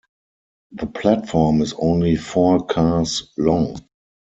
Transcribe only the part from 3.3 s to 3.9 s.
long.